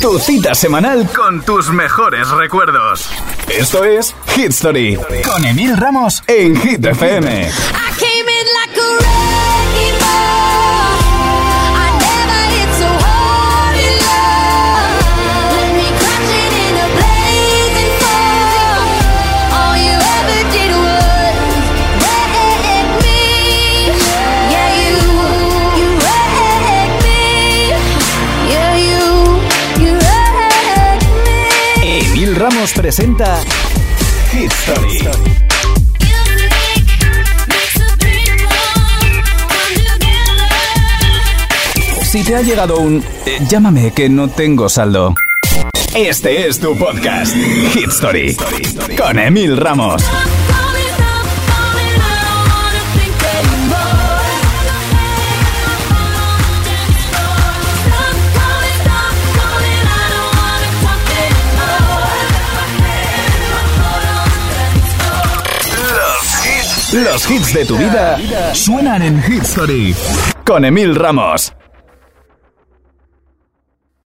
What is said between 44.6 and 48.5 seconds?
saldo. Este es tu podcast, Hit Story,